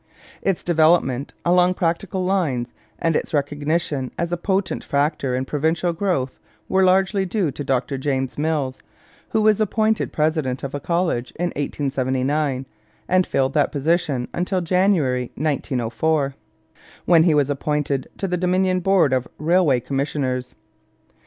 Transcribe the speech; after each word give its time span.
Its 0.41 0.63
development 0.63 1.31
along 1.45 1.75
practical 1.75 2.25
lines 2.25 2.73
and 2.97 3.15
its 3.15 3.35
recognition 3.35 4.09
as 4.17 4.31
a 4.31 4.35
potent 4.35 4.83
factor 4.83 5.35
in 5.35 5.45
provincial 5.45 5.93
growth 5.93 6.39
were 6.67 6.83
largely 6.83 7.23
due 7.23 7.51
to 7.51 7.63
Dr 7.63 7.99
James 7.99 8.35
Mills, 8.35 8.79
who 9.29 9.43
was 9.43 9.61
appointed 9.61 10.11
president 10.11 10.63
of 10.63 10.71
the 10.71 10.79
college 10.79 11.29
in 11.35 11.49
1879, 11.49 12.65
and 13.07 13.27
filled 13.27 13.53
that 13.53 13.71
position 13.71 14.27
until 14.33 14.59
January 14.59 15.25
1904, 15.35 16.33
when 17.05 17.21
he 17.21 17.35
was 17.35 17.51
appointed 17.51 18.07
to 18.17 18.27
the 18.27 18.37
Dominion 18.37 18.79
Board 18.79 19.13
of 19.13 19.27
Railway 19.37 19.79
Commissioners. 19.79 20.55